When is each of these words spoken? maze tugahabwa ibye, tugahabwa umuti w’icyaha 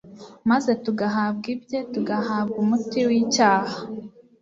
maze 0.49 0.71
tugahabwa 0.83 1.47
ibye, 1.55 1.79
tugahabwa 1.93 2.57
umuti 2.63 2.99
w’icyaha 3.07 3.77